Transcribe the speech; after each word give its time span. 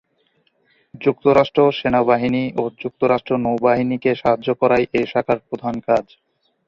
যুক্তরাষ্ট্র 1.01 1.61
সেনাবাহিনী 1.79 2.43
ও 2.55 2.63
যুক্তরাষ্ট্র 2.81 3.31
নৌবাহিনীকে 3.37 4.11
সাহায্য 4.21 4.47
করাই 4.61 4.83
এ 4.93 5.01
শাখার 5.11 5.39
প্রধান 5.47 5.75
কাজ। 5.87 6.05